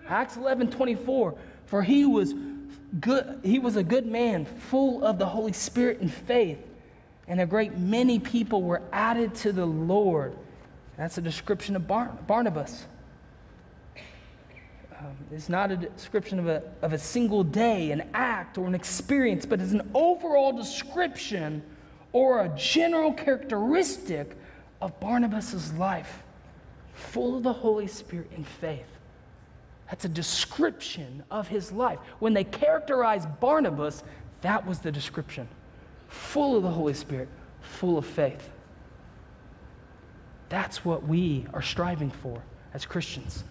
[0.09, 1.35] Acts 11 24,
[1.67, 2.35] for he was
[3.01, 6.59] good, he was a good man, full of the Holy Spirit and faith,
[7.27, 10.37] and a great many people were added to the Lord.
[10.97, 12.87] That's a description of Bar- Barnabas.
[14.99, 18.75] Um, it's not a description of a, of a single day, an act, or an
[18.75, 21.63] experience, but it's an overall description
[22.13, 24.37] or a general characteristic
[24.81, 26.23] of Barnabas' life,
[26.95, 28.92] full of the Holy Spirit and faith.
[29.93, 31.99] That's a description of his life.
[32.19, 34.03] When they characterized Barnabas,
[34.41, 35.47] that was the description
[36.09, 37.29] full of the Holy Spirit,
[37.61, 38.49] full of faith.
[40.49, 42.41] That's what we are striving for
[42.73, 43.45] as Christians.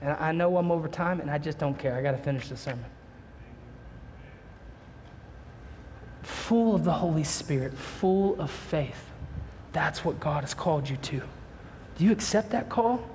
[0.00, 1.94] And I know I'm over time, and I just don't care.
[1.94, 2.86] I got to finish the sermon.
[6.22, 9.10] Full of the Holy Spirit, full of faith.
[9.74, 11.20] That's what God has called you to.
[11.98, 13.06] Do you accept that call?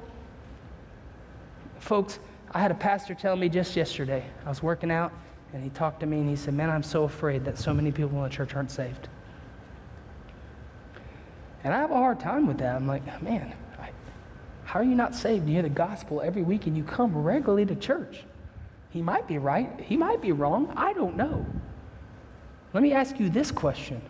[1.79, 2.19] Folks,
[2.57, 5.13] I had a pastor tell me just yesterday, I was working out,
[5.53, 7.91] and he talked to me and he said, Man, I'm so afraid that so many
[7.91, 9.09] people in the church aren't saved.
[11.63, 12.75] And I have a hard time with that.
[12.75, 13.91] I'm like, Man, I,
[14.65, 15.47] how are you not saved?
[15.47, 18.23] You hear the gospel every week and you come regularly to church.
[18.89, 20.73] He might be right, he might be wrong.
[20.75, 21.45] I don't know.
[22.73, 24.01] Let me ask you this question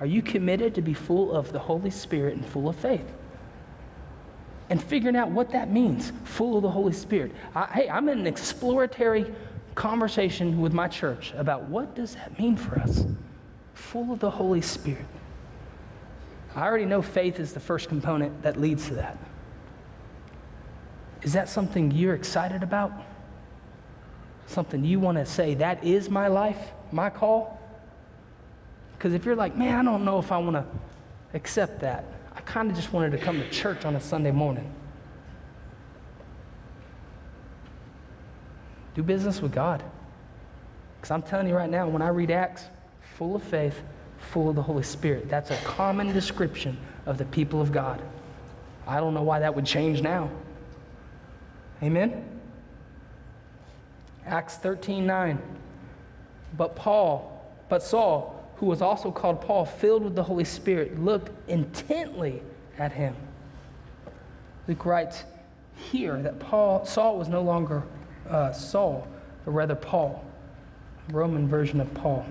[0.00, 3.10] Are you committed to be full of the Holy Spirit and full of faith?
[4.68, 7.32] And figuring out what that means, full of the Holy Spirit.
[7.54, 9.32] I, hey, I'm in an exploratory
[9.74, 13.04] conversation with my church about what does that mean for us?
[13.74, 15.04] Full of the Holy Spirit.
[16.54, 19.18] I already know faith is the first component that leads to that.
[21.22, 22.92] Is that something you're excited about?
[24.46, 27.60] Something you want to say, that is my life, my call?
[28.96, 30.64] Because if you're like, man, I don't know if I want to
[31.34, 32.04] accept that,
[32.36, 34.70] I kind of just wanted to come to church on a Sunday morning.
[38.94, 39.82] Do business with God.
[40.96, 42.64] Because I'm telling you right now, when I read Acts,
[43.16, 43.82] full of faith,
[44.18, 46.76] full of the Holy Spirit, that's a common description
[47.06, 48.02] of the people of God.
[48.86, 50.30] I don't know why that would change now.
[51.82, 52.24] Amen?
[54.26, 55.38] Acts 13 9.
[56.56, 61.30] But Paul, but Saul, who was also called Paul, filled with the Holy Spirit, looked
[61.48, 62.42] intently
[62.78, 63.14] at him
[64.68, 65.24] Luke writes
[65.76, 67.84] here that Paul, Saul was no longer
[68.28, 69.06] uh, Saul,
[69.44, 70.24] but rather Paul,
[71.10, 72.26] Roman version of Paul.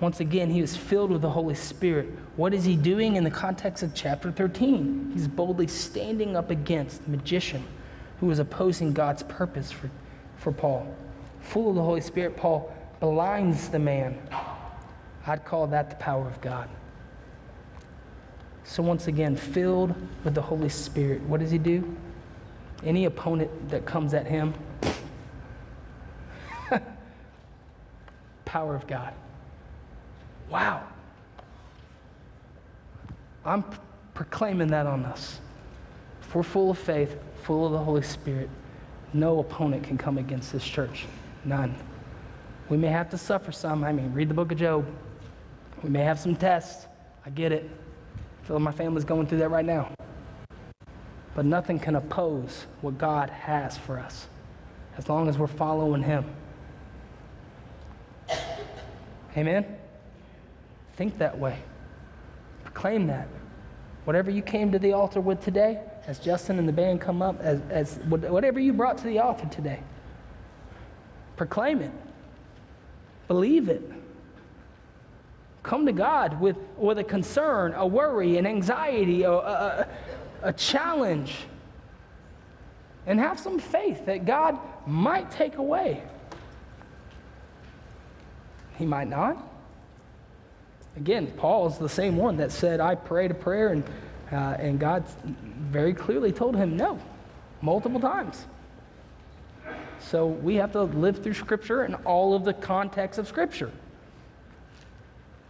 [0.00, 2.08] Once again, he was filled with the Holy Spirit.
[2.36, 5.12] What is he doing in the context of chapter 13?
[5.14, 7.64] He's boldly standing up against the magician
[8.18, 9.90] who was opposing God's purpose for,
[10.36, 10.92] for Paul.
[11.42, 14.18] Full of the Holy Spirit, Paul blinds the man.
[15.26, 16.68] I'd call that the power of God.
[18.64, 19.94] So, once again, filled
[20.24, 21.96] with the Holy Spirit, what does he do?
[22.82, 24.54] Any opponent that comes at him,
[28.44, 29.12] power of God.
[30.50, 30.82] Wow.
[33.44, 33.64] I'm
[34.14, 35.40] proclaiming that on us.
[36.22, 38.48] If we're full of faith, full of the Holy Spirit,
[39.12, 41.06] no opponent can come against this church.
[41.44, 41.74] None.
[42.68, 43.84] We may have to suffer some.
[43.84, 44.86] I mean, read the book of Job.
[45.84, 46.86] We may have some tests.
[47.26, 47.68] I get it.
[48.42, 49.92] I feel like my family's going through that right now.
[51.34, 54.28] But nothing can oppose what God has for us
[54.96, 56.24] as long as we're following Him.
[59.36, 59.66] Amen?
[60.94, 61.58] Think that way.
[62.62, 63.28] Proclaim that.
[64.04, 67.38] Whatever you came to the altar with today, as Justin and the band come up,
[67.40, 69.80] as, as whatever you brought to the altar today,
[71.36, 71.90] proclaim it.
[73.28, 73.82] Believe it.
[75.64, 79.88] Come to God with, with a concern, a worry, an anxiety, a, a,
[80.42, 81.36] a challenge.
[83.06, 86.02] And have some faith that God might take away.
[88.78, 89.36] He might not.
[90.96, 93.84] Again, Paul is the same one that said, I prayed a prayer, and,
[94.30, 95.04] uh, and God
[95.70, 96.98] very clearly told him no,
[97.62, 98.44] multiple times.
[99.98, 103.70] So we have to live through Scripture and all of the context of Scripture.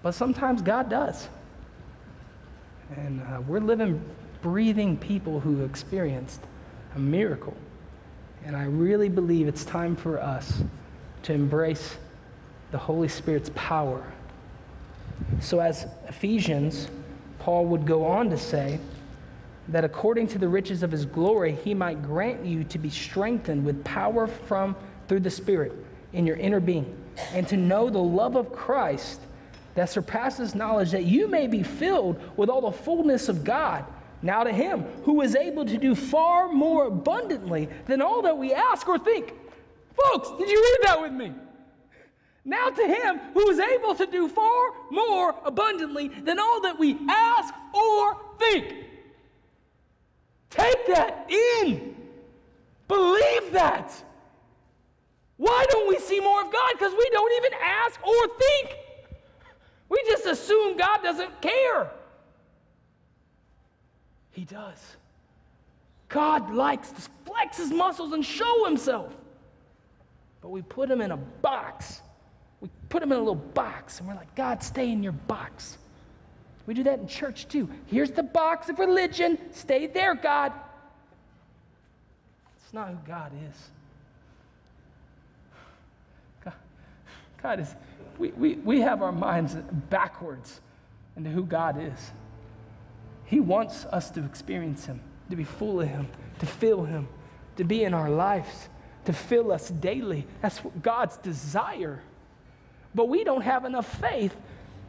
[0.05, 1.29] But sometimes God does.
[2.95, 4.01] And uh, we're living,
[4.41, 6.41] breathing people who experienced
[6.95, 7.57] a miracle.
[8.45, 10.63] And I really believe it's time for us
[11.25, 11.97] to embrace
[12.71, 14.05] the Holy Spirit's power
[15.41, 16.89] so, as Ephesians,
[17.39, 18.79] Paul would go on to say
[19.69, 23.65] that according to the riches of his glory, he might grant you to be strengthened
[23.65, 24.77] with power from
[25.09, 25.73] through the Spirit
[26.13, 26.95] in your inner being,
[27.33, 29.21] and to know the love of Christ
[29.75, 33.85] that surpasses knowledge, that you may be filled with all the fullness of God.
[34.23, 38.55] Now to him who is able to do far more abundantly than all that we
[38.55, 39.35] ask or think.
[39.95, 41.33] Folks, did you read that with me?
[42.45, 46.97] Now to him who is able to do far more abundantly than all that we
[47.09, 48.75] ask or think.
[50.51, 51.97] Take that in.
[52.87, 53.93] Believe that.
[55.37, 56.73] Why don't we see more of God?
[56.73, 58.77] Because we don't even ask or think.
[59.89, 61.91] We just assume God doesn't care.
[64.31, 64.97] He does.
[66.09, 69.13] God likes to flex his muscles and show himself.
[70.41, 72.03] But we put him in a box
[72.65, 75.77] we put him in a little box and we're like, God, stay in your box.
[76.65, 77.69] We do that in church too.
[77.85, 79.37] Here's the box of religion.
[79.53, 80.51] Stay there, God.
[82.65, 83.71] It's not who God is.
[86.43, 86.55] God,
[87.43, 87.75] God is,
[88.19, 89.55] we, we, we have our minds
[89.91, 90.61] backwards
[91.17, 92.13] into who God is.
[93.25, 95.01] He wants us to experience Him,
[95.31, 96.09] to be full of Him,
[96.39, 97.09] to feel Him,
[97.57, 98.69] to be in our lives,
[99.05, 100.27] to fill us daily.
[100.43, 102.03] That's God's desire
[102.95, 104.35] but we don't have enough faith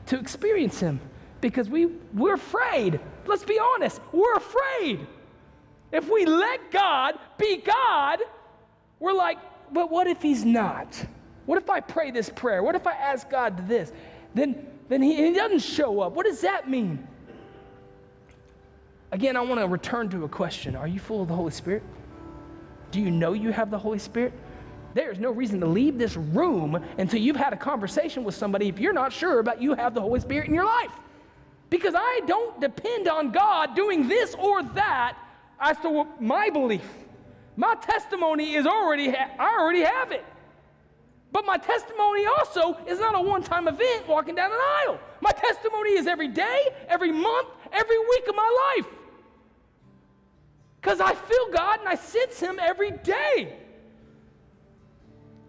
[0.07, 0.99] to experience Him
[1.41, 2.99] because we, we're afraid.
[3.25, 5.07] Let's be honest, we're afraid.
[5.91, 8.19] If we let God be God,
[8.99, 9.37] we're like,
[9.71, 11.05] but what if He's not?
[11.45, 12.63] What if I pray this prayer?
[12.63, 13.91] What if I ask God this?
[14.33, 16.13] Then, then he, he doesn't show up.
[16.13, 17.07] What does that mean?
[19.11, 21.83] Again, I want to return to a question Are you full of the Holy Spirit?
[22.91, 24.33] Do you know you have the Holy Spirit?
[24.93, 28.79] There's no reason to leave this room until you've had a conversation with somebody if
[28.79, 30.91] you're not sure about you have the Holy Spirit in your life.
[31.69, 35.17] Because I don't depend on God doing this or that
[35.59, 36.87] as to my belief.
[37.57, 40.23] My testimony is already, I already have it.
[41.35, 44.97] But my testimony also is not a one time event walking down an aisle.
[45.19, 48.93] My testimony is every day, every month, every week of my life.
[50.79, 53.53] Because I feel God and I sense Him every day.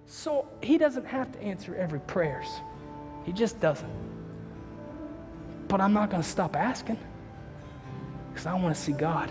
[0.07, 2.49] So he doesn't have to answer every prayers.
[3.24, 3.93] He just doesn't.
[5.68, 6.99] But I'm not going to stop asking
[8.32, 9.30] because I want to see God.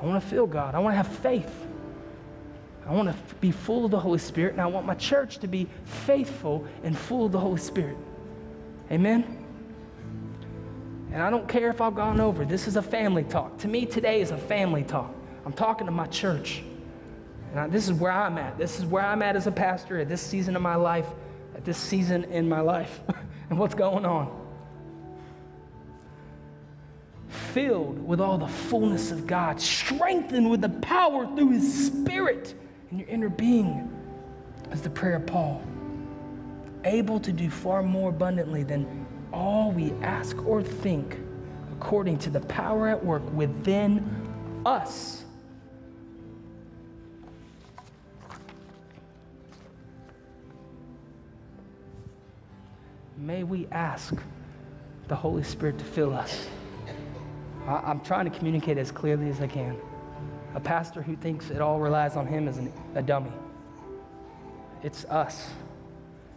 [0.00, 0.74] I want to feel God.
[0.74, 1.66] I want to have faith.
[2.86, 5.46] I want to be full of the Holy Spirit, and I want my church to
[5.46, 7.96] be faithful and full of the Holy Spirit.
[8.90, 9.44] Amen?
[11.12, 12.44] And I don't care if I've gone over.
[12.44, 13.58] This is a family talk.
[13.58, 15.14] To me, today is a family talk.
[15.44, 16.62] I'm talking to my church.
[17.50, 18.58] And I, this is where I'm at.
[18.58, 21.06] This is where I'm at as a pastor at this season of my life,
[21.54, 23.00] at this season in my life,
[23.50, 24.40] and what's going on.
[27.28, 32.54] Filled with all the fullness of God, strengthened with the power through His Spirit
[32.92, 33.90] in your inner being,
[34.70, 35.62] as the prayer of Paul.
[36.84, 41.18] Able to do far more abundantly than all we ask or think,
[41.72, 44.08] according to the power at work within
[44.64, 45.24] us.
[53.18, 54.14] may we ask
[55.06, 56.48] the Holy Spirit to fill us.
[57.66, 59.78] I, am trying to communicate as clearly as I can.
[60.54, 63.32] A pastor who thinks it all relies on him is an, a dummy.
[64.82, 65.48] It's us.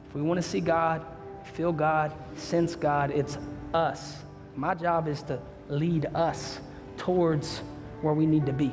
[0.08, 1.06] If we want to see God,
[1.54, 3.38] feel God, sense God, it's
[3.74, 4.18] us.
[4.56, 6.60] My job is to lead us
[6.98, 7.60] towards
[8.02, 8.72] where we need to be.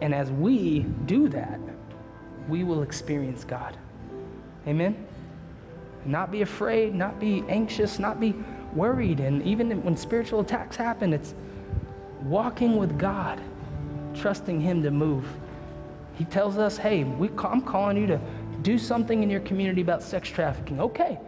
[0.00, 1.60] And as we do that,
[2.48, 3.76] we will experience God.
[4.66, 5.06] Amen?
[6.04, 8.34] not be afraid, not be anxious, not be
[8.74, 9.20] worried.
[9.20, 11.34] And even when spiritual attacks happen, it's
[12.22, 13.40] walking with God,
[14.14, 15.26] trusting Him to move.
[16.14, 18.20] He tells us, hey, I'm calling you to
[18.62, 20.80] do something in your community about sex trafficking.
[20.80, 21.18] Okay.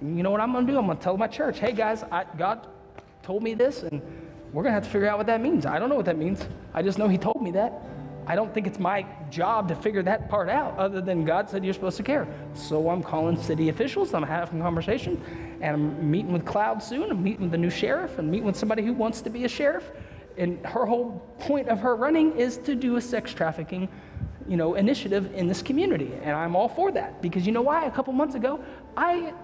[0.00, 0.78] You know what I'm going to do?
[0.78, 2.66] I'm going to tell my church, hey, guys, I, God
[3.22, 4.00] told me this, and
[4.52, 5.66] we're going to have to figure out what that means.
[5.66, 6.46] I don't know what that means.
[6.72, 7.72] I just know He told me that.
[8.26, 11.64] I don't think it's my job to figure that part out other than God said
[11.64, 12.28] you're supposed to care.
[12.52, 15.18] So I'm calling city officials, I'm having a conversation,
[15.62, 17.10] and I'm meeting with Cloud soon.
[17.10, 19.48] I'm meeting with the new sheriff and meeting with somebody who wants to be a
[19.48, 19.90] sheriff.
[20.38, 23.88] And her whole point of her running is to do a sex trafficking
[24.48, 26.10] you know, initiative in this community.
[26.22, 27.84] And I'm all for that because you know why?
[27.84, 28.64] A couple months ago,
[28.96, 29.34] I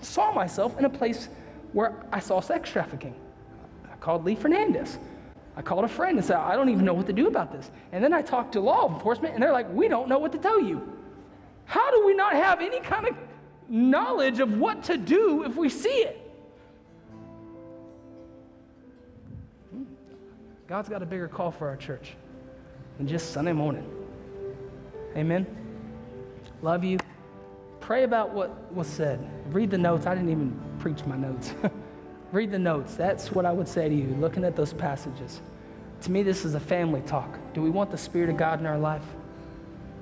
[0.00, 1.28] saw myself in a place
[1.72, 3.14] where I saw sex trafficking.
[3.90, 4.98] I called Lee Fernandez.
[5.56, 7.70] I called a friend and said, I don't even know what to do about this.
[7.90, 10.38] And then I talked to law enforcement, and they're like, we don't know what to
[10.38, 10.96] tell you.
[11.64, 13.16] How do we not have any kind of
[13.68, 16.21] knowledge of what to do if we see it?
[20.72, 22.14] God's got a bigger call for our church
[22.96, 23.86] than just Sunday morning.
[25.14, 25.46] Amen.
[26.62, 26.98] Love you.
[27.80, 29.20] Pray about what was said.
[29.52, 30.06] Read the notes.
[30.06, 31.52] I didn't even preach my notes.
[32.32, 32.94] read the notes.
[32.94, 35.42] That's what I would say to you, looking at those passages.
[36.04, 37.38] To me, this is a family talk.
[37.52, 39.04] Do we want the Spirit of God in our life?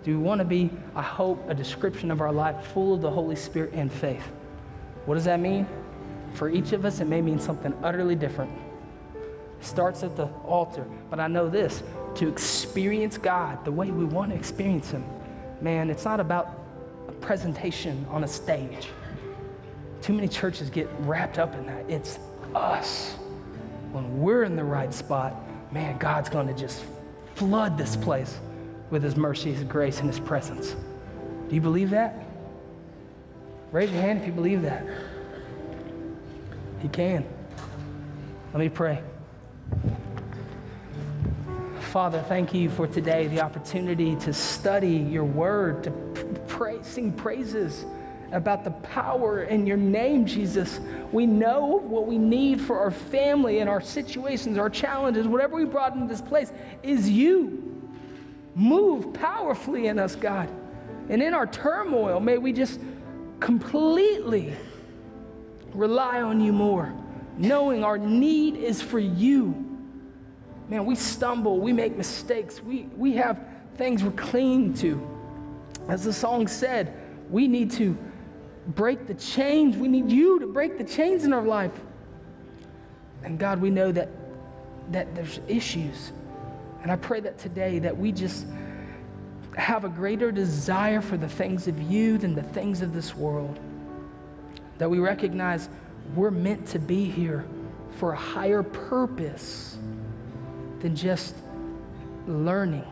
[0.05, 3.11] Do we want to be, I hope, a description of our life full of the
[3.11, 4.23] Holy Spirit and faith?
[5.07, 5.67] What does that mean?
[6.35, 8.53] For each of us, it may mean something utterly different.
[9.61, 11.83] Starts at the altar, but I know this
[12.17, 15.05] to experience God the way we want to experience Him,
[15.61, 16.59] man, it's not about
[17.09, 18.89] a presentation on a stage.
[20.03, 21.89] Too many churches get wrapped up in that.
[21.89, 22.19] It's
[22.55, 23.13] us.
[23.93, 25.35] When we're in the right spot,
[25.73, 26.85] man, God's going to just
[27.35, 28.39] flood this place
[28.91, 30.75] with His mercy, His grace, and His presence.
[31.49, 32.27] Do you believe that?
[33.73, 34.85] Raise your hand if you believe that.
[36.81, 37.25] He can.
[38.53, 39.03] Let me pray.
[41.91, 45.91] Father, thank you for today, the opportunity to study your word, to
[46.47, 47.85] pray, sing praises
[48.33, 50.79] about the power in your name, Jesus.
[51.11, 55.65] We know what we need for our family and our situations, our challenges, whatever we
[55.65, 56.53] brought into this place
[56.83, 57.91] is you.
[58.55, 60.49] Move powerfully in us, God.
[61.09, 62.81] And in our turmoil, may we just
[63.41, 64.55] completely
[65.75, 66.93] rely on you more,
[67.37, 69.67] knowing our need is for you.
[70.69, 73.45] Man, we stumble, we make mistakes, we, we have
[73.77, 75.09] things we're clinging to.
[75.89, 76.95] As the song said,
[77.29, 77.97] we need to
[78.69, 79.77] break the chains.
[79.77, 81.73] We need you to break the chains in our life.
[83.23, 84.09] And God, we know that,
[84.93, 86.13] that there's issues.
[86.83, 88.47] And I pray that today that we just
[89.57, 93.59] have a greater desire for the things of you than the things of this world.
[94.79, 95.69] That we recognize
[96.15, 97.45] we're meant to be here
[97.99, 99.79] for a higher purpose
[100.81, 101.35] than just
[102.27, 102.87] learning.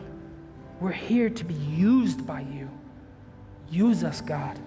[0.79, 2.69] We're here to be used by you.
[3.69, 4.59] Use us, God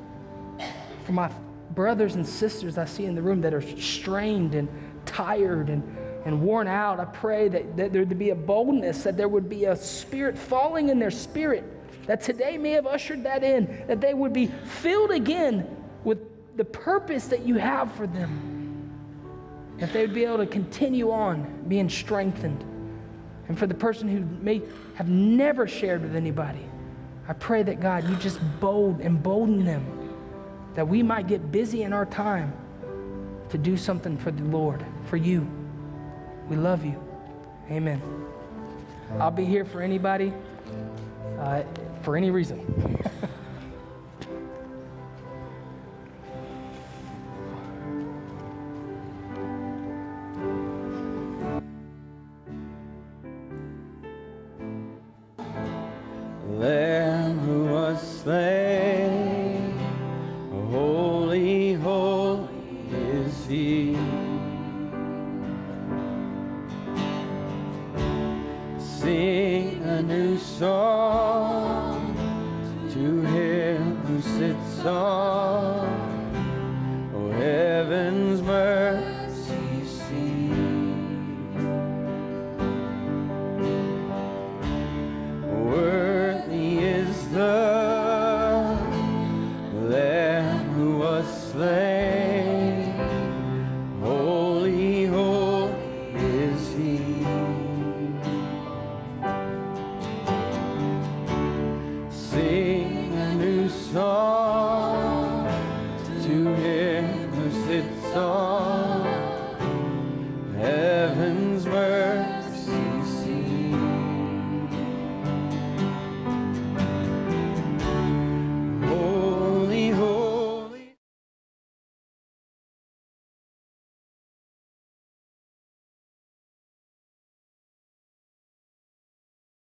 [1.05, 1.31] for my
[1.73, 4.69] brothers and sisters I see in the room that are strained and
[5.05, 5.83] tired and,
[6.25, 7.01] and worn out.
[7.01, 10.39] I pray that, that there would be a boldness, that there would be a spirit
[10.39, 11.65] falling in their spirit,
[12.07, 15.77] that today may have ushered that in, that they would be filled again
[16.57, 18.91] the purpose that you have for them,
[19.79, 22.65] that they would be able to continue on being strengthened.
[23.49, 24.63] And for the person who may
[24.95, 26.65] have never shared with anybody,
[27.29, 29.85] I pray that God, you just bold, embolden them
[30.75, 32.53] that we might get busy in our time
[33.51, 35.47] to do something for the Lord, for you.
[36.49, 37.03] We love you.
[37.71, 38.01] Amen.
[39.19, 40.33] I'll be here for anybody,
[41.39, 41.63] uh,
[42.03, 42.99] for any reason.